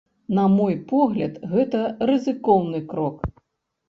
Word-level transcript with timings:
На 0.35 0.43
мой 0.53 0.77
погляд, 0.91 1.35
гэта 1.51 1.81
рызыкоўны 2.11 2.81
крок. 2.95 3.29